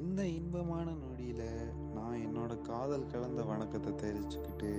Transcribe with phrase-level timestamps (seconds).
[0.00, 1.48] இந்த இன்பமான நொடியில்
[1.94, 4.70] நான் என்னோட காதல் கலந்த வணக்கத்தை தெரிவிச்சுக்கிட்டு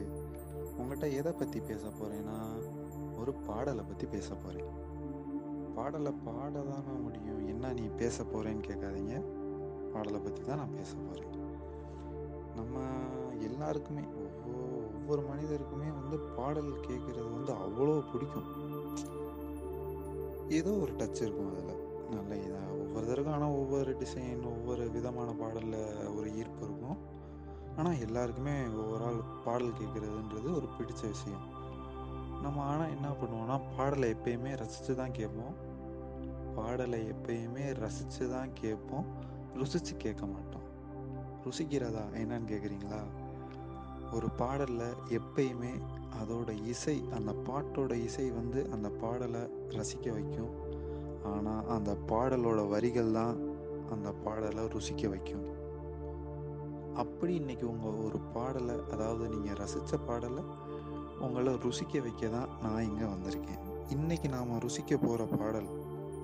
[0.77, 2.37] உங்கள்கிட்ட எதை பற்றி பேச போகிறேன்னா
[3.19, 4.71] ஒரு பாடலை பற்றி பேச போகிறேன்
[5.75, 7.47] பாடலை பாட தானே முடியும்.
[7.47, 9.15] என்ன நீ பேச போகிறேன்னு கேட்காதீங்க.
[9.93, 11.37] பாடலை பற்றி தான் நான் பேச போகிறேன்
[12.55, 12.81] நம்ம
[13.49, 14.65] எல்லாருக்குமே ஒவ்வொரு
[14.97, 18.49] ஒவ்வொரு மனிதருக்குமே வந்து பாடல் கேட்குறது வந்து அவ்வளோ பிடிக்கும்.
[20.49, 21.81] ஏதோ ஒரு டச் இருக்கும் அதில்.
[22.15, 23.55] நல்ல இதாக ஒவ்வொருத்தருக்கும் ஆனால்
[23.93, 26.99] ஒவ்வொரு டிசைன் ஒவ்வொரு விதமான பாடலில் ஒரு ஈர்ப்பு இருக்கும்.
[27.79, 31.43] ஆனால் எல்லாருக்குமே ஒவ்வொரு ஆள் பாடல் கேட்குறதுன்றது ஒரு பிடிச்ச விஷயம்.
[32.43, 35.53] நம்ம ஆனால் என்ன பண்ணுவோம்னா பாடலை எப்பயுமே ரசித்து தான் கேட்போம்.
[36.57, 39.07] பாடலை எப்பயுமே ரசித்து தான் கேட்போம்.
[39.61, 40.67] ருசித்து கேட்க மாட்டோம்.
[41.45, 43.03] ருசிக்கிறதா என்னன்னு கேட்குறீங்களா?
[44.17, 45.73] ஒரு பாடலில் எப்பயுமே
[46.21, 49.45] அதோட இசை அந்த பாட்டோட இசை வந்து அந்த பாடலை
[49.79, 50.53] ரசிக்க வைக்கும்.
[51.31, 53.35] ஆனால் அந்த பாடலோட வரிகள் தான்
[53.91, 55.45] அந்த பாடலை ருசிக்க வைக்கும்.
[56.93, 60.43] அப்படி இன்னைக்கு உங்கள் ஒரு பாடலை அதாவது நீங்கள் ரசித்த பாடலை
[61.19, 63.61] உங்களை ருசிக்க வைக்க தான் நான் இங்கே வந்திருக்கேன்.
[63.89, 65.69] இன்னைக்கு நாம் ருசிக்க போகிற பாடல்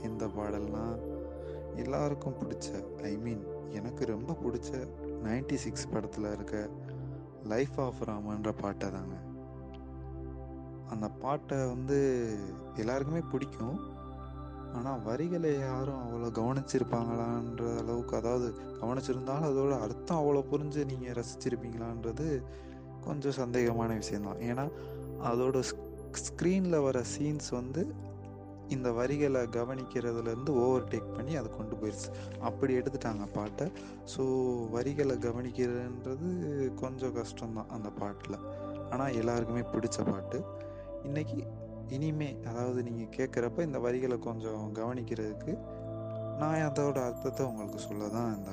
[0.02, 1.00] எந்த பாடல்னா
[1.76, 4.88] எல்லாருக்கும் பிடிச்ச ஐ மீன் எனக்கு ரொம்ப பிடிச்ச
[5.24, 6.70] நைன்டி சிக்ஸ் படத்தில் இருக்க
[7.44, 9.16] லைஃப் ஆஃப் ராமன்ற பாட்டை தாங்க.
[10.90, 12.00] அந்த பாட்டை வந்து
[12.76, 13.98] எல்லாருக்குமே பிடிக்கும்.
[14.78, 18.48] ஆனால் வரிகளை யாரும் அவ்வளோ கவனிச்சிருப்பாங்களான்ற அளவுக்கு அதாவது
[18.82, 22.28] கவனிச்சிருந்தாலும் அதோட அர்த்தம் அவ்வளோ புரிஞ்சு நீங்கள் ரசிச்சிருப்பீங்களான்றது
[23.08, 24.66] கொஞ்சம் சந்தேகமான விஷயந்தான் ஏன்னா
[25.32, 25.58] அதோட
[26.28, 27.82] ஸ்க்ரீனில் வர சீன்ஸ் வந்து
[28.76, 33.66] இந்த வரிகளை கவனிக்கிறதுலேருந்து ஓவர் டேக் பண்ணி அதை கொண்டு போயிடுச்சு அப்படி எடுத்துட்டாங்க பாட்டை.
[34.14, 34.24] ஸோ
[34.70, 36.30] வரிகளை கவனிக்கிறதுன்றது
[36.82, 38.38] கொஞ்சம் கஷ்டம்தான் அந்த பாட்டில்.
[38.90, 40.40] ஆனால் எல்லாருக்குமே பிடிச்ச பாட்டு.
[41.04, 41.40] இன்றைக்கி
[41.96, 45.54] இனிமே அதாவது நீங்கள் கேட்குறப்ப இந்த வரிகளை கொஞ்சம் கவனிக்கிறதுக்கு
[46.42, 48.52] நான் அதோட அர்த்தத்தை உங்களுக்கு சொல்ல தான் இந்த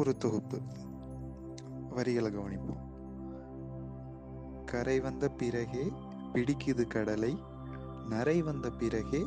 [0.00, 0.58] ஒரு தொகுப்பு.
[1.96, 2.84] வரிகளை கவனிப்போம்.
[4.64, 5.84] கரை வந்த பிறகே
[6.32, 7.32] பிடிக்குது கடலை
[8.08, 9.22] நரை வந்த பிறகே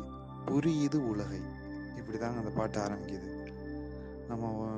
[0.48, 1.42] புரியுது உலகை.
[1.98, 3.30] இப்படி தாங்க அந்த பாட்டு ஆரம்பிக்குது.
[4.30, 4.70] நம்ம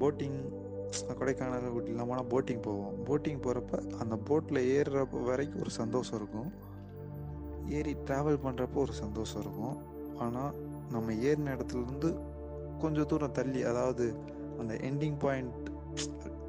[0.00, 0.38] போட்டிங்
[1.18, 2.96] கொடைக்கானல் ஊட்டிலாம் போனால் போட்டிங் போவோம்.
[3.06, 6.50] போட்டிங் போகிறப்ப அந்த போட்டில் ஏறுற வரைக்கும் ஒரு சந்தோஷம் இருக்கும்.
[7.68, 9.76] ஏறி ட்ராவல் பண்ணுறப்போ ஒரு சந்தோஷம் இருக்கும்.
[10.18, 10.54] ஆனால்
[10.90, 12.18] நம்ம ஏறின இடத்துலேருந்து
[12.78, 14.14] கொஞ்சம் தூரம் தள்ளி அதாவது
[14.58, 15.70] அந்த எண்டிங் பாயிண்ட்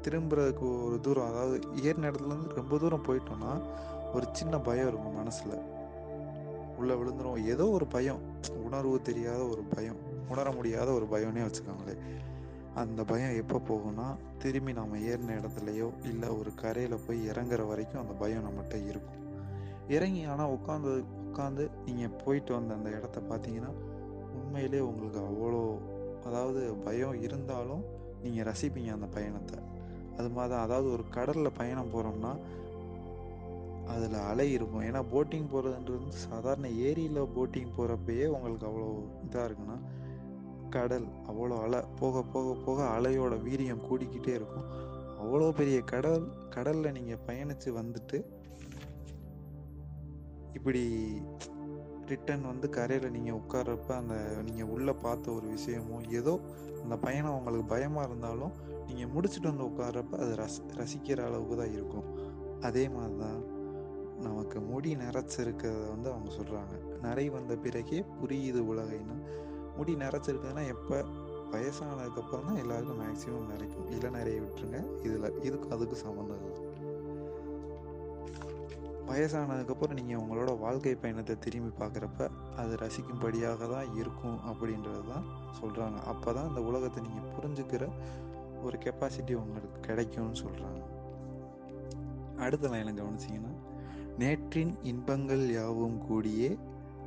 [0.02, 3.62] திரும்புறதுக்கு ஒரு தூரம் அதாவது ஏறின இடத்துலேருந்து ரொம்ப தூரம் போயிட்டோம்னா
[4.14, 5.62] ஒரு சின்ன பயம் இருக்கும் மனசில்.
[6.76, 7.44] உள்ளே விழுந்துரும்.
[7.44, 8.20] ஏதோ ஒரு பயம்.
[8.64, 9.96] உணர்வு தெரியாத ஒரு பயம்.
[10.28, 11.96] உணர முடியாத ஒரு பயம்னே வச்சுக்கோங்களே.
[12.74, 18.12] அந்த பயம் எப்போ போகும்னா திரும்பி நம்ம ஏறின இடத்துலையோ இல்லை ஒரு கரையில் போய் இறங்குற வரைக்கும் அந்த
[18.12, 19.27] பயம் நம்மகிட்ட இருக்கும்.
[19.96, 20.92] இறங்கி ஆனால் உட்காந்து
[21.26, 23.72] உட்காந்து நீங்கள் போயிட்டு வந்த அந்த இடத்த பார்த்தீங்கன்னா
[24.38, 25.62] உண்மையிலே உங்களுக்கு அவ்வளோ
[26.28, 27.82] அதாவது பயம் இருந்தாலும்
[28.22, 29.58] நீங்கள் ரசிப்பீங்க அந்த பயணத்தை.
[30.18, 32.32] அது மாதிரி தான் அதாவது ஒரு கடலில் பயணம் போகிறோம்னா
[33.92, 34.82] அதில் அலை இருக்கும்.
[34.88, 38.88] ஏன்னா போட்டிங் போகிறதுன்றது சாதாரண ஏரியில் போட்டிங் போகிறப்பயே உங்களுக்கு அவ்வளோ
[39.26, 39.78] இதாக இருக்குன்னா
[40.76, 44.66] கடல் அவ்வளோ அலை போக போக போக அலையோட வீரியம் கூடிக்கிட்டே இருக்கும்.
[45.22, 48.18] அவ்வளோ பெரிய கடல் கடலில் நீங்கள் பயணித்து வந்துட்டு
[50.54, 50.82] இப்படி
[52.06, 56.40] ரிட்டன் வந்து கரையில் நீங்கள் உட்கார்றப்ப அந்த நீங்கள் உள்ளே பார்த்த ஒரு விஷயமோ ஏதோ
[56.82, 58.52] அந்த பயணம் உங்களுக்கு பயமாக இருந்தாலும்
[58.86, 62.06] நீங்கள் முடிச்சுட்டு வந்து உட்கார்றப்ப அது ரச ரசிக்கிற அளவுக்கு தான் இருக்கும்.
[62.60, 63.56] அதே மாதிரி தான்
[64.20, 69.16] நமக்கு முடி நிறைச்சிருக்கிறத வந்து அவங்க சொல்கிறாங்க நிறை வந்த பிறகே புரியுது உலகைன்னு.
[69.76, 71.04] முடி நிறைச்சிருக்குதுன்னா எப்போ?
[71.52, 75.02] வயசானதுக்கப்புறம் தான் எல்லாருக்கும் மேக்ஸிமம் நிறைக்கும் இல்லை நிறைய விட்டுருங்க.
[75.02, 76.67] இதில் இதுக்கு அதுக்கு சம்மந்தம் இல்லை.
[79.08, 85.24] வயசானதுக்கப்புறம் நீங்கள் உங்களோட வாழ்க்கை பயணத்தை திரும்பி பார்க்குறப்ப அது ரசிக்கும்படியாக தான் இருக்கும் அப்படின்றது தான்
[85.62, 87.88] சொல்கிறாங்க அப்போ தான் இந்த உலகத்தை நீங்கள் புரிஞ்சுக்கிற
[88.62, 90.96] ஒரு கெப்பாசிட்டி உங்களுக்கு கிடைக்கும்னு சொல்கிறாங்க
[92.36, 93.54] அடுத்த என்ன கவனிச்சிங்கன்னா
[94.18, 96.58] நேற்றின் இன்பங்கள் யாவும் கூடியே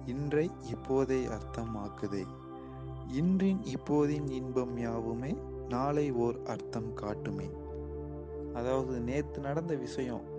[0.05, 2.25] இன்றை இப்போதை அர்த்தமாக்குதே.
[3.07, 5.35] இன்றின் இப்போதின் இன்பம் யாவுமே
[5.69, 7.49] நாளை ஓர் அர்த்தம் காட்டுமே.
[8.53, 10.30] அதாவது நேற்று நடந்த விஷயம்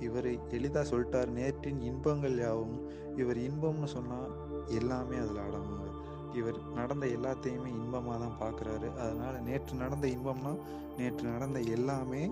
[0.00, 1.30] இவர் எளிதாக சொல்லிட்டார்.
[1.30, 2.90] நேற்றின் இன்பங்கள் யாவும்?
[3.16, 4.32] இவர் இன்பம்னு சொன்னால்
[4.68, 5.88] எல்லாமே அதில் அடங்குங்க.
[6.34, 10.58] இவர் நடந்த எல்லாத்தையுமே இன்பமாக தான் பார்க்குறாரு அதனால் நேற்று நடந்த இன்பம்னா
[10.96, 12.30] நேற்று நடந்த எல்லாமே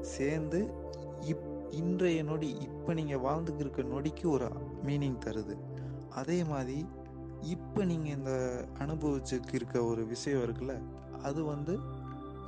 [0.00, 0.60] சேர்ந்து
[1.20, 4.48] இப் இன்றைய நொடி இப்போ நீங்கள் வாழ்ந்துக்கு இருக்க நொடிக்கு ஒரு
[4.84, 5.56] மீனிங் தருது.
[6.08, 6.86] அதே மாதிரி
[7.40, 8.32] இப்போ நீங்கள் இந்த
[8.78, 10.82] அனுபவிச்சுக்கு இருக்க ஒரு விஷயம் இருக்குல்ல
[11.22, 11.78] அது வந்து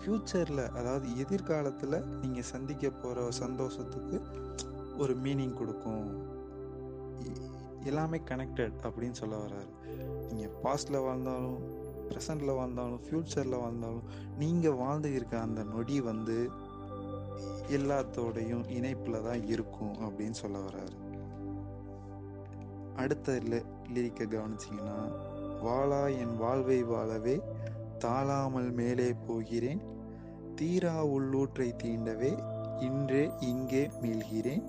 [0.04, 4.16] ஃப்யூச்சரில் அதாவது எதிர்காலத்தில் நீங்கள் சந்திக்க போகிற சந்தோஷத்துக்கு
[4.98, 6.08] ஒரு மீனிங் கொடுக்கும்.
[7.84, 9.70] எல்லாமே கனெக்டட் அப்படின்னு சொல்ல வர்றாரு.
[10.32, 11.56] நீங்கள் பாஸ்டில் வாழ்ந்தாலும்
[12.08, 14.04] ப்ரெசண்டில் வந்தாலும் ஃப்யூச்சரில் வந்தாலும்
[14.38, 16.50] நீங்கள் வாழ்ந்து இருக்க அந்த நொடி வந்து
[17.68, 20.96] எல்லாத்தோடையும் இணைப்பில் தான் இருக்கும் அப்படின்னு சொல்ல வர்றாரு.
[22.96, 23.32] அடுத்த
[23.94, 24.98] லிரிக்கை கவனிச்சிங்கன்னா
[25.62, 27.42] வாழா என் வாழ்வை வாழவே
[27.98, 29.82] தாழாமல் மேலே போகிறேன்
[30.58, 32.32] தீரா உள்ளூற்றை தீண்டவே
[32.86, 34.64] இன்றே இங்கே மீள்கிறேன்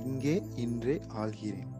[0.00, 0.34] இங்கே
[0.64, 1.70] இன்றே ஆள்கிறேன்.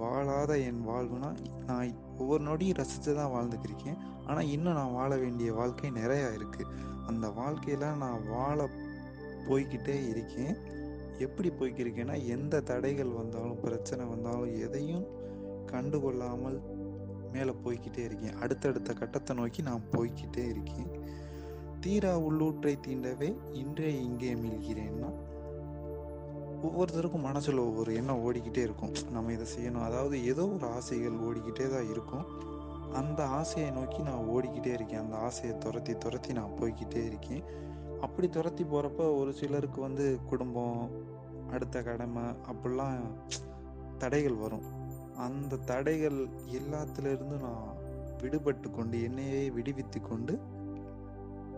[0.00, 1.30] வாழாத என் வாழ்வுனா
[1.68, 6.72] நான் ஒவ்வொரு நொடியும் ரசித்து தான் வாழ்ந்துக்கிருக்கேன் ஆனால் இன்னும் நான் வாழ வேண்டிய வாழ்க்கை நிறையா இருக்குது
[7.06, 8.68] அந்த வாழ்க்கையில் நான் வாழ
[9.48, 10.54] போய்கிட்டே இருக்கேன்.
[11.18, 15.06] எப்படி போய்க்கிருக்கேன்னா எந்த தடைகள் வந்தாலும் பிரச்சனை வந்தாலும் எதையும்
[15.72, 16.58] கண்டுகொள்ளாமல்
[17.32, 18.38] மேலே போய்கிட்டே இருக்கேன்.
[18.42, 20.90] அடுத்தடுத்த கட்டத்தை நோக்கி நான் போய்கிட்டே இருக்கேன்.
[21.84, 25.10] தீரா உள்ளூற்றை தீண்டவே இன்றே இங்கே மீள்கிறேன்னா
[26.66, 28.92] ஒவ்வொருத்தருக்கும் மனசில் ஒவ்வொரு எண்ணம் ஓடிக்கிட்டே இருக்கும்.
[29.10, 29.84] நம்ம இதை செய்யணும்.
[29.88, 32.26] அதாவது ஏதோ ஒரு ஆசைகள் ஓடிக்கிட்டே தான் இருக்கும்.
[32.92, 35.00] அந்த ஆசையை நோக்கி நான் ஓடிக்கிட்டே இருக்கேன்.
[35.00, 37.42] அந்த ஆசையை துரத்தி துரத்தி நான் போய்கிட்டே இருக்கேன்.
[38.00, 40.82] அப்படி துரத்தி போகிறப்ப ஒரு சிலருக்கு வந்து குடும்பம்
[41.50, 43.00] அடுத்த கடமை அப்படிலாம்
[43.98, 44.66] தடைகள் வரும்.
[45.26, 46.18] அந்த தடைகள்
[46.58, 47.66] எல்லாத்துலேருந்து நான்
[48.22, 50.34] விடுபட்டு கொண்டு என்னையே விடுவித்து கொண்டு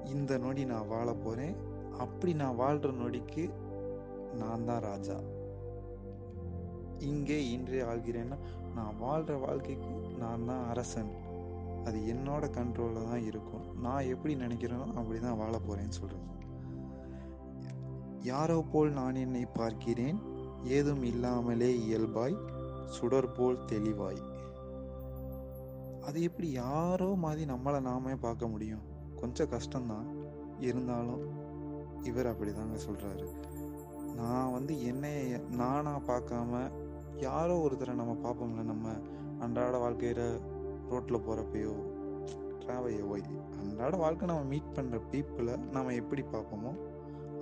[0.04, 1.56] இந்த நொடி நான் வாழ போகிறேன்
[1.98, 3.44] அப்படி நான் வாழ்கிற நொடிக்கு
[4.40, 5.16] நான் தான் ராஜா.
[6.98, 8.38] இங்கே இன்றே ஆள்கிறேன்னா
[8.74, 11.12] நான் வாழ்கிற வாழ்க்கைக்கு நான் தான் அரசன்.
[11.84, 13.64] அது என்னோட கண்ட்ரோலில் தான் இருக்கும்.
[13.80, 16.28] நான் எப்படி நினைக்கிறேனோ அப்படி தான் வாழ போகிறேன்னு சொல்கிறேன்
[18.22, 20.18] யாரோ போல் நான் என்னை பார்க்கிறேன்.
[20.64, 22.36] ஏதும் இல்லாமலே இயல்பாய்
[22.96, 24.22] சுடர் போல் தெளிவாய்.
[26.06, 28.84] அது எப்படி யாரோ மாதிரி நம்மளை நாமே பார்க்க முடியும்.
[29.22, 30.06] கொஞ்சம் கஷ்டம்தான்.
[30.60, 31.24] இருந்தாலும்
[32.02, 33.26] இவர் அப்படிதாங்க சொல்கிறாரு
[34.16, 36.60] நான் வந்து என்னைய நானாக பார்க்காம
[37.18, 38.94] யாரோ ஒருத்தரை நம்ம பார்ப்போம்ல நம்ம
[39.38, 40.26] அன்றாட வாழ்க்கையில்
[40.90, 41.74] ரோட்டில் போகிறப்பையோ
[42.62, 46.72] ட்ராவல் ட்ராவலையோ அன்றாட வாழ்க்கை நம்ம மீட் பண்ணுற பீப்புளை நம்ம எப்படி பார்ப்போமோ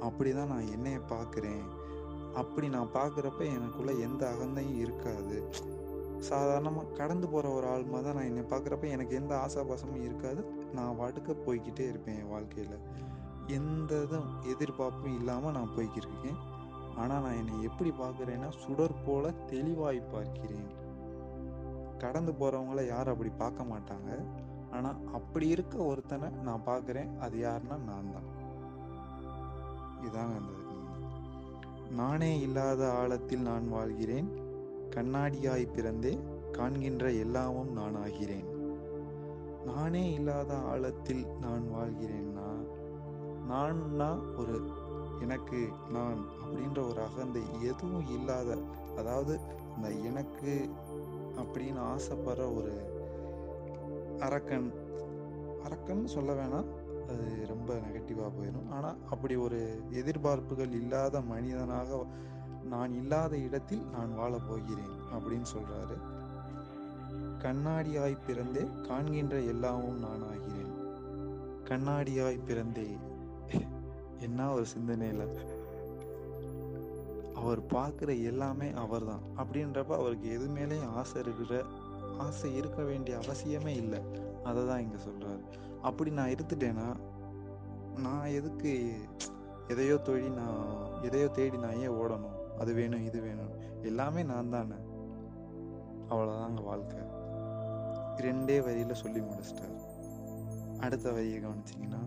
[0.00, 1.64] அப்படி தான் நான் என்னைய பார்க்குறேன்.
[2.34, 5.38] அப்படி நான் பார்க்குறப்ப எனக்குள்ள எந்த அகந்தையும் இருக்காது.
[6.18, 10.42] சாதாரணமாக கடந்து போகிற ஒரு ஆள் தான் நான் என்னை பார்க்குறப்ப எனக்கு எந்த ஆசாபாசமும் இருக்காது.
[10.74, 12.76] நான் பாட்டுக்கு போய்கிட்டே இருப்பேன் என் வாழ்க்கையில்.
[13.58, 16.38] எந்த இதுவும் எதிர்பார்ப்பும் இல்லாமல் நான் போய்க்கிருக்கேன்
[16.96, 20.70] ஆனால் நான் என்னை எப்படி பார்க்குறேன்னா சுடர் போல தெளிவாய் பார்க்கிறேன்.
[21.98, 24.10] கடந்து போகிறவங்கள யாரும் அப்படி பார்க்க மாட்டாங்க.
[24.72, 27.10] ஆனால் அப்படி இருக்க ஒருத்தனை நான் பார்க்குறேன்.
[27.18, 28.28] அது யாருன்னா நான் தான்
[30.06, 30.58] இதாங்க அந்த
[32.00, 34.28] நானே இல்லாத ஆழத்தில் நான் வாழ்கிறேன்.
[34.94, 36.12] கண்ணாடியாய் பிறந்தே
[36.52, 38.46] காண்கின்ற எல்லாமும் நான் ஆகிறேன்.
[39.64, 42.48] நானே இல்லாத ஆழத்தில் நான் வாழ்கிறேன்னா?
[43.48, 44.70] நான்னா ஒரு
[45.20, 48.58] எனக்கு நான் அப்படின்ற ஒரு அகந்தை எதுவும் இல்லாத
[48.96, 49.40] அதாவது
[49.76, 50.70] இந்த எனக்கு
[51.36, 52.72] அப்படின்னு ஆசைப்படுற ஒரு
[54.18, 54.72] அரக்கன்
[55.62, 56.68] அரக்கன் சொல்ல வேணாம்.
[57.08, 58.68] அது ரொம்ப நெகட்டிவாக போயிடும்.
[58.70, 62.06] ஆனால் அப்படி ஒரு எதிர்பார்ப்புகள் இல்லாத மனிதனாக
[62.62, 65.96] நான் இல்லாத இடத்தில் நான் வாழப் போகிறேன் அப்படின்னு சொல்கிறாரு
[67.44, 70.72] கண்ணாடியாய் பிறந்தே காண்கின்ற எல்லாமும் நான் ஆகிறேன்
[71.68, 72.98] கண்ணாடியாய் பிறந்தே.
[74.18, 75.24] என்ன ஒரு சிந்தனையில்?
[77.34, 81.62] அவர் பார்க்குற எல்லாமே அவர் தான் அப்படின்றப்ப அவருக்கு எது மேலேயும் ஆசை இருக்கிற
[82.18, 84.00] ஆசை இருக்க வேண்டிய அவசியமே இல்லை.
[84.44, 85.42] அதை தான் இங்கே சொல்கிறாரு
[85.82, 86.88] அப்படி நான் இருந்துட்டேன்னா
[87.96, 88.72] நான் எதுக்கு
[89.68, 90.68] எதையோ தொழி நான்
[91.02, 92.36] எதையோ தேடி நான் ஏன் ஓடணும்?
[92.58, 94.78] அது வேணும் இது வேணும் எல்லாமே நான் தானே.
[96.08, 97.00] அவ்வளோதாங்க வாழ்க்கை.
[98.26, 99.76] ரெண்டே வரியில் சொல்லி முடிச்சிட்டார்.
[100.78, 102.02] அடுத்த வரியை கவனிச்சிங்கன்னா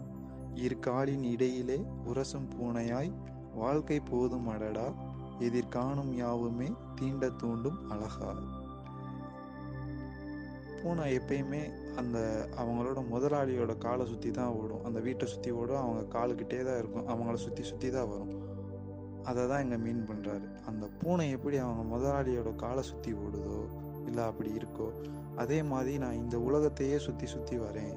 [0.55, 1.77] இரு காலின் இடையிலே
[2.09, 3.11] உரசும் பூனையாய்
[3.55, 4.87] வாழ்க்கை போதும் அடடா
[5.39, 6.67] எதிர்காணும் யாவுமே
[6.99, 8.31] தீண்ட தூண்டும் அழகா.
[10.79, 11.61] பூனை எப்பயுமே
[11.95, 12.17] அந்த
[12.61, 14.83] அவங்களோட முதலாளியோட காலை சுற்றி தான் ஓடும்.
[14.83, 17.07] அந்த வீட்டை சுற்றி ஓடும் அவங்க காலுக்கிட்டே தான் இருக்கும்.
[17.07, 18.33] அவங்கள சுற்றி சுற்றி தான் வரும்.
[19.29, 23.57] அதை தான் இங்கே மீன் பண்ணுறாரு அந்த பூனை எப்படி அவங்க முதலாளியோட காலை சுற்றி ஓடுதோ
[24.05, 24.87] இல்லை அப்படி இருக்கோ.
[25.35, 27.95] அதே மாதிரி நான் இந்த உலகத்தையே சுற்றி சுற்றி வரேன்.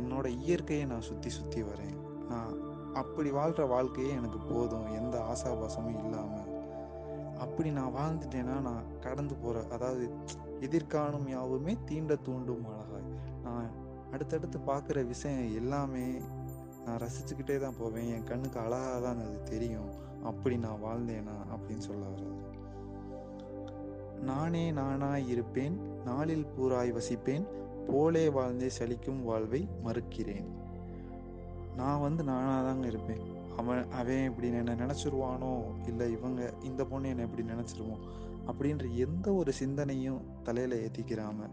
[0.00, 1.96] என்னோட இயற்கையை நான் சுற்றி சுற்றி வரேன்.
[2.28, 2.52] நான்
[2.94, 4.88] அப்படி வாழ்கிற வாழ்க்கையே எனக்கு போதும்.
[5.00, 6.50] எந்த ஆசாபாசமும் இல்லாமல்
[7.44, 10.04] அப்படி நான் வாழ்ந்துட்டேன்னா நான் கடந்து போகிற அதாவது
[10.66, 13.08] எதிர்காணும் யாவுமே தீண்ட தூண்டும் அழகாய்.
[13.42, 13.70] நான்
[14.12, 16.04] அடுத்தடுத்து பார்க்குற விஷயம் எல்லாமே
[16.84, 18.08] நான் ரசிச்சுக்கிட்டே தான் போவேன்.
[18.14, 19.90] என் கண்ணுக்கு அழகாக தான் அது தெரியும்.
[20.24, 22.51] அப்படி நான் வாழ்ந்தேனா அப்படின்னு சொல்ல வர்றது.
[24.22, 27.44] நானே நானாய் இருப்பேன் நாளில் பூராய் வசிப்பேன்
[27.86, 30.48] போலே வாழ்ந்தே சலிக்கும் வாழ்வை மறுக்கிறேன்.
[31.76, 33.22] நான் வந்து நானாக தாங்க இருப்பேன்.
[33.56, 35.52] அவன் அவன் இப்படி என்ன நினச்சிருவானோ?
[35.86, 38.02] இல்லை இவங்க இந்த பொண்ணு என்னை இப்படி நினச்சிருவோம்
[38.46, 41.50] அப்படின்ற எந்த ஒரு சிந்தனையும் தலையில் ஏற்றிக்கிறாம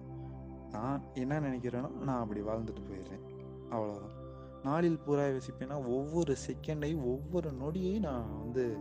[0.72, 3.26] நான் என்ன நினைக்கிறேனோ நான் அப்படி வாழ்ந்துட்டு போயிடுறேன்.
[3.72, 4.16] அவ்வளோதான்
[4.64, 8.78] நாளில் பூராய் வசிப்பேன்னா ஒவ்வொரு செகண்டையும் ஒவ்வொரு நொடியையும் நான் வந்து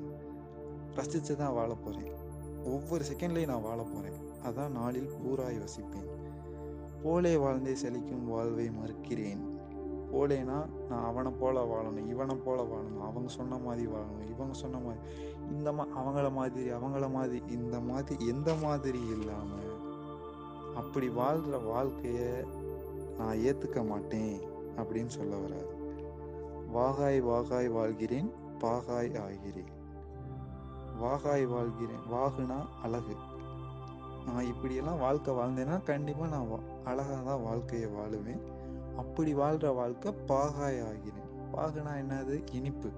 [0.94, 2.17] ரசித்து தான் வாழ போகிறேன்
[2.68, 6.08] ஒவ்வொரு செகண்ட்லேயும் நான் வாழ போகிறேன் அதான் நாளில் பூராய் வசிப்பேன்.
[7.02, 9.42] போலே வாழ்ந்தே செழிக்கும் வாழ்வை மறுக்கிறேன்.
[10.12, 10.58] போலேனா
[10.88, 15.02] நான் அவனை போல வாழணும் இவனை போல வாழணும் அவங்க சொன்ன மாதிரி வாழணும் இவங்க சொன்ன மாதிரி.
[15.50, 19.74] இந்த மா அவங்கள மாதிரி அவங்கள மாதிரி இந்த மாதிரி எந்த மாதிரி இல்லாமல்
[20.74, 22.30] அப்படி வாழ்கிற வாழ்க்கையை
[23.18, 24.34] நான் ஏற்றுக்க மாட்டேன்
[24.76, 25.74] அப்படின்னு சொல்ல வராது
[26.74, 29.72] வாகாய் வாகாய் வாழ்கிறேன் பாகாய் ஆகிறேன்.
[31.00, 32.04] வாகாய் வாழ்கிறேன்.
[32.12, 33.14] வாகுனா அழகு.
[34.26, 36.48] நான் இப்படியெல்லாம் வாழ்க்கை வாழ்ந்தேன்னா கண்டிப்பாக நான்
[36.84, 38.40] அழகாக தான் வாழ்க்கையை வாழுவேன்.
[38.96, 41.28] அப்படி வாழ்கிற வாழ்க்கை பாகாய் ஆகிறேன்.
[41.52, 42.44] பாகுனா என்னது?
[42.52, 42.90] இனிப்பு.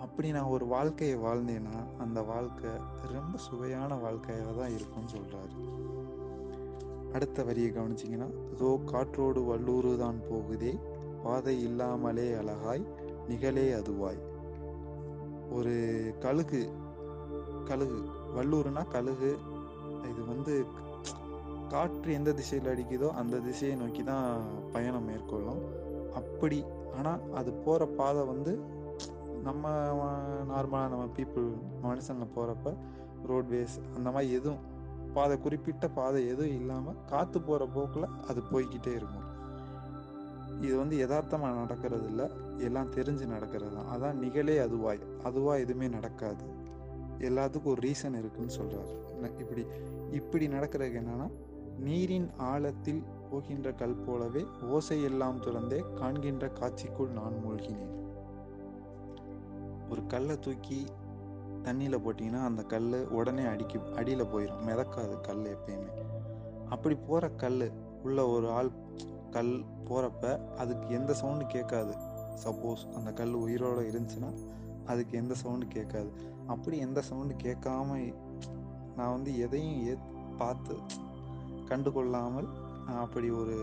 [0.00, 2.70] அப்படி நான் ஒரு வாழ்க்கையை வாழ்ந்தேன்னா அந்த வாழ்க்கை
[3.12, 5.56] ரொம்ப சுவையான வாழ்க்கையாக தான் இருக்கும்னு சொல்கிறாரு
[7.12, 10.80] அடுத்த வரியை கவனிச்சிங்கன்னா இதோ காற்றோடு வல்லூறு தான் போகுதே
[11.22, 12.86] பாதை இல்லாமலே அழகாய்
[13.28, 14.20] நிகழே அதுவாய்.
[15.50, 15.74] ஒரு
[16.20, 16.72] கழுகு
[17.68, 17.98] கழுகு
[18.36, 19.32] வல்லூர்னா கழுகு.
[20.10, 20.54] இது வந்து
[21.72, 25.62] காற்று எந்த திசையில் அடிக்குதோ அந்த திசையை நோக்கி தான் பயணம் மேற்கொள்ளும்.
[26.20, 26.58] அப்படி
[26.98, 28.52] ஆனால் அது போகிற பாதை வந்து
[29.48, 29.68] நம்ம
[30.52, 31.46] நார்மலாக நம்ம பீப்புள்
[31.84, 32.72] மனுஷங்க போகிறப்ப
[33.30, 34.64] ரோட்வேஸ் அந்த மாதிரி எதுவும்
[35.16, 39.26] பாதை குறிப்பிட்ட பாதை எதுவும் இல்லாமல் காற்று போகிற போக்கில் அது போய்கிட்டே இருக்கும்.
[40.66, 42.26] இது வந்து யதார்த்தமாக நடக்கிறது இல்லை
[42.66, 45.00] எல்லாம் தெரிஞ்சு நடக்கிறது தான் அதான் நிகழே அதுவாய்.
[45.28, 46.44] அதுவாக எதுவுமே நடக்காது.
[47.20, 49.66] எல்லாத்துக்கும் ஒரு ரீசன் இருக்குன்னு சொல்கிறாரு இப்படி
[50.10, 51.30] இப்படி நடக்கிறதுக்கு என்னன்னா
[51.78, 57.94] நீரின் ஆழத்தில் போகின்ற கல் போலவே ஓசை எல்லாம் துறந்தே காண்கின்ற காட்சிக்குள் நான் மூழ்கினேன்.
[59.90, 60.86] ஒரு கல்லை தூக்கி
[61.62, 65.90] தண்ணியில் போட்டிங்கன்னா அந்த கல் உடனே அடிக்கி அடியில் போயிடும் மிதக்காது கல் எப்பயுமே.
[66.68, 67.72] அப்படி போகிற கல்
[68.02, 68.70] உள்ள ஒரு ஆள்
[69.30, 71.94] கல் போகிறப்ப அதுக்கு எந்த சவுண்டு கேட்காது.
[72.44, 74.30] சப்போஸ் அந்த கல் உயிரோடு இருந்துச்சுன்னா
[74.86, 76.12] அதுக்கு எந்த சவுண்டு கேட்காது.
[76.46, 78.14] அப்படி எந்த சவுண்டு கேட்காம
[78.96, 79.96] நான் வந்து எதையும் ஏ
[80.38, 80.76] பார்த்து
[81.66, 82.48] கண்டு கொள்ளாமல்
[82.86, 83.56] அப்படி ஒரு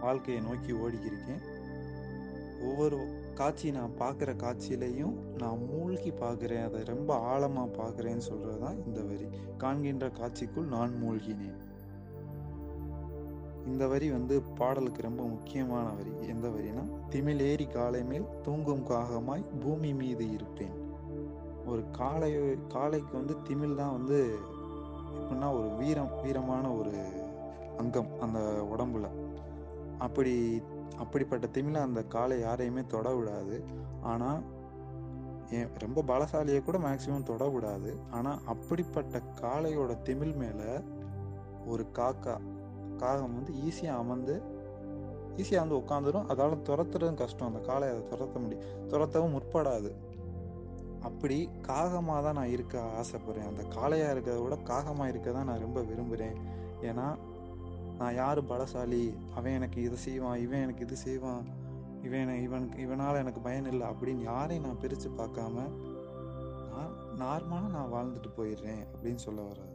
[0.00, 1.42] வாழ்க்கையை நோக்கி ஓடிக்கிருக்கேன்.
[2.62, 6.64] ஒவ்வொரு காட்சி நான் பார்க்குற காட்சியிலையும் நான் மூழ்கி பார்க்குறேன்.
[6.64, 9.28] அதை ரொம்ப ஆழமாக பார்க்குறேன்னு சொல்கிறது தான் இந்த வரி.
[9.56, 11.58] காண்கின்ற காட்சிக்குள் நான் மூழ்கினேன்.
[13.66, 16.28] இந்த வரி வந்து பாடலுக்கு ரொம்ப முக்கியமான வரி.
[16.28, 20.79] எந்த வரினா திமிழேறி காலை மேல் தூங்கும் காகமாய் பூமி மீது இருப்பேன்.
[21.70, 22.30] ஒரு காளை
[22.74, 24.18] காளைக்கு வந்து திமிழ் தான் வந்து
[25.18, 26.92] எப்படின்னா ஒரு வீரம் வீரமான ஒரு
[27.78, 28.38] அங்கம் அந்த
[28.74, 29.08] உடம்புல.
[30.06, 30.34] அப்படி
[31.02, 33.56] அப்படிப்பட்ட திமிழை அந்த காலை யாரையுமே தொட விடாது
[34.12, 34.40] ஆனால்
[35.84, 40.70] ரொம்ப பலசாலியை கூட மேக்சிமம் தொட விடாது ஆனால் அப்படிப்பட்ட காளையோட திமிழ் மேலே
[41.72, 42.34] ஒரு காக்கா
[43.02, 44.34] காகம் வந்து ஈஸியாக அமர்ந்து
[45.40, 47.48] ஈஸியாக வந்து உட்காந்துடும் அதால் துரத்துறதும் கஷ்டம்.
[47.50, 49.90] அந்த காளையை அதை துரத்த முடியும் துரத்தவும் முற்படாது.
[51.08, 51.36] அப்படி
[51.68, 53.48] காகமாக தான் நான் இருக்க ஆசைப்படுறேன்.
[53.50, 56.36] அந்த காளையாக இருக்கிறத விட காகமாக இருக்க தான் நான் ரொம்ப விரும்புகிறேன்
[56.88, 57.06] ஏன்னா
[58.00, 59.04] நான் யார் பலசாலி?
[59.38, 61.44] அவன் எனக்கு இதை செய்வான் இவன் எனக்கு இது செய்வான்
[62.06, 65.64] இவன் இவனுக்கு இவனால் எனக்கு பயன் இல்லை அப்படின்னு யாரையும் நான் பிரித்து பார்க்காம
[66.70, 69.74] நான் நார்மலாக நான் வாழ்ந்துட்டு போயிடுறேன் அப்படின்னு சொல்ல வராது.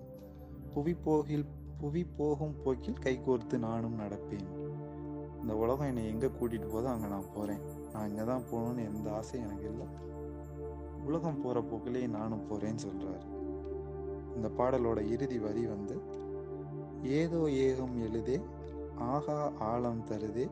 [0.73, 1.45] புவி போகில்
[1.81, 4.47] புவி போகும் போக்கில் கைகோர்த்து நானும் நடப்பேன்.
[5.41, 7.63] இந்த உலகம் என்னை எங்கே கூட்டிகிட்டு போதோ அங்கே நான் போகிறேன்
[7.93, 9.87] நான் இங்கே தான் போகணுன்னு எந்த ஆசையும் எனக்கு இல்லை.
[11.05, 13.25] உலகம் போகிற போக்கிலேயே நானும் போகிறேன்னு சொல்கிறாரு
[14.35, 15.95] இந்த பாடலோட இறுதி வரி வந்து
[17.01, 18.37] ஏதோ ஏகம் எழுதே
[19.13, 20.45] ஆகா ஆழம் தருதே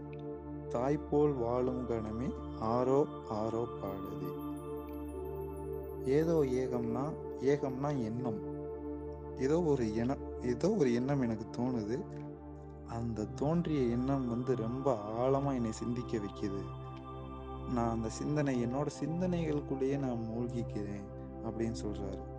[0.70, 2.28] தாய்போல் வாழும் கணமே
[2.62, 4.30] ஆரோ ஆரோ பாடுதே.
[6.06, 7.04] ஏதோ ஏகம்னா
[7.42, 8.40] ஏகம்னா எண்ணம்.
[9.40, 11.98] ஏதோ ஒரு எண்ணம் ஏதோ ஒரு எண்ணம் எனக்கு தோணுது.
[12.88, 14.88] அந்த தோன்றிய எண்ணம் வந்து ரொம்ப
[15.20, 16.62] ஆழமாக என்னை சிந்திக்க வைக்குது.
[17.70, 21.05] நான் அந்த சிந்தனை என்னோட சிந்தனைகளுக்குள்ளேயே நான் மூழ்கிக்கிறேன்
[21.43, 22.32] அப்படின்னு சொல்றாரு.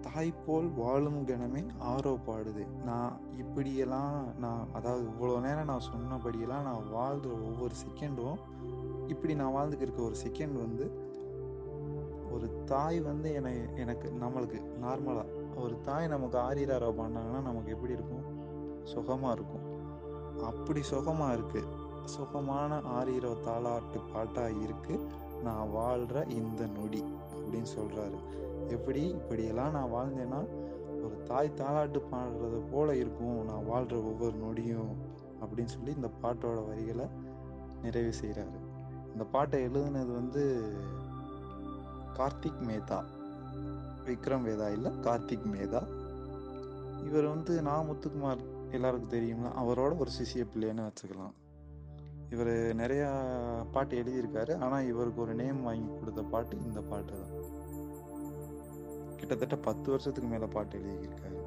[0.00, 2.82] தாய் போல் வாழும் கணமே ஆரோ பாடுது.
[2.84, 8.38] நான் இப்படியெல்லாம் நான் அதாவது இவ்வளோ நேரம் நான் சொன்னபடியெல்லாம் நான் வாழ்கிற ஒவ்வொரு செகண்டும்
[9.08, 11.04] இப்படி நான் வாழ்ந்துக்கிருக்க ஒரு செகண்ட் வந்து
[12.30, 18.24] ஒரு தாய் வந்து என்னை எனக்கு நம்மளுக்கு நார்மலாக ஒரு தாய் நமக்கு ஆரியராரோ பண்ணாங்கன்னா நமக்கு எப்படி இருக்கும்?
[18.82, 19.64] சுகமாக இருக்கும்.
[20.42, 25.06] அப்படி சுகமாக இருக்குது சுகமான ஆரீரோ தாளாட்டு பாட்டாக இருக்குது
[25.42, 28.18] நான் வாழ்கிற இந்த நொடி அப்படின்னு சொல்கிறாரு
[28.68, 30.40] எப்படி இப்படியெல்லாம் நான் வாழ்ந்தேன்னா
[31.04, 34.92] ஒரு தாய் தாளாட்டு பாடுறது போல இருக்கும் நான் வாழ்கிற ஒவ்வொரு நொடியும்
[35.40, 37.06] அப்படின்னு சொல்லி இந்த பாட்டோட வரிகளை
[37.82, 38.60] நிறைவு செய்கிறாரு
[39.12, 40.44] இந்த பாட்டை எழுதுனது வந்து
[42.18, 42.98] கார்த்திக் மேதா
[44.06, 45.80] விக்ரம் வேதா இல்லை கார்த்திக் மேதா.
[47.06, 51.34] இவர் வந்து நான் முத்துக்குமார் எல்லாருக்கும் தெரியும்ல அவரோட ஒரு சிசிய பிள்ளைன்னு வச்சுக்கலாம்.
[52.34, 53.08] இவர் நிறையா
[53.74, 54.52] பாட்டு எழுதியிருக்காரு.
[54.64, 57.34] ஆனால் இவருக்கு ஒரு நேம் வாங்கி கொடுத்த பாட்டு இந்த பாட்டு தான்.
[59.18, 61.38] கிட்டத்தட்ட பத்து வருஷத்துக்கு மேலே பாட்டு எழுதியிருக்காரு.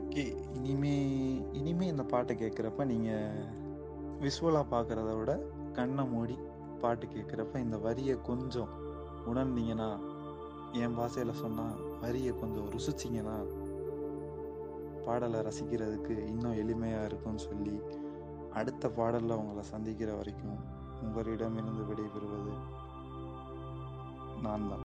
[0.00, 0.24] ஓகே
[0.58, 0.94] இனிமே
[1.60, 3.38] இனிமே இந்த பாட்டை கேட்குறப்ப நீங்கள்
[4.24, 5.32] விஷுவலாக பார்க்குறத விட
[5.78, 6.36] கண்ணை மூடி
[6.82, 8.72] பாட்டு கேட்குறப்ப இந்த வரியை கொஞ்சம்
[9.30, 9.88] உணர்ந்தீங்கன்னா
[10.82, 13.36] என் பாசையில் சொன்னால் வரியை கொஞ்சம் ருசிச்சிங்கன்னா
[15.06, 17.74] பாடலை ரசிக்கிறதுக்கு இன்னும் எளிமையாக இருக்கும்னு சொல்லி
[18.54, 20.58] அடுத்த பாடலில் உங்களை சந்திக்கிற வரைக்கும்
[21.02, 22.54] உங்களிடமிருந்து விடைபெறுவது
[24.42, 24.82] நான் தான்